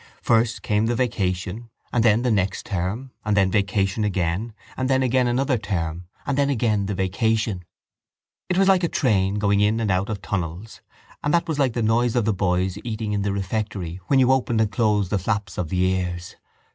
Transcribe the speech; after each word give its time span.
First 0.23 0.63
came 0.63 0.87
the 0.87 0.95
vacation 0.95 1.69
and 1.93 2.03
then 2.03 2.23
the 2.23 2.31
next 2.31 2.65
term 2.65 3.11
and 3.23 3.37
then 3.37 3.51
vacation 3.51 4.03
again 4.03 4.55
and 4.75 4.89
then 4.89 5.03
again 5.03 5.27
another 5.27 5.59
term 5.59 6.05
and 6.25 6.35
then 6.39 6.49
again 6.49 6.87
the 6.87 6.95
vacation. 6.95 7.63
It 8.49 8.57
was 8.57 8.67
like 8.67 8.83
a 8.83 8.87
train 8.87 9.35
going 9.35 9.59
in 9.59 9.79
and 9.79 9.91
out 9.91 10.09
of 10.09 10.19
tunnels 10.19 10.81
and 11.23 11.31
that 11.35 11.47
was 11.47 11.59
like 11.59 11.73
the 11.73 11.83
noise 11.83 12.15
of 12.15 12.25
the 12.25 12.33
boys 12.33 12.79
eating 12.83 13.11
in 13.13 13.21
the 13.21 13.31
refectory 13.31 13.99
when 14.07 14.17
you 14.17 14.31
opened 14.31 14.59
and 14.59 14.71
closed 14.71 15.11
the 15.11 15.19
flaps 15.19 15.59
of 15.59 15.69
the 15.69 15.83
ears. 15.83 16.35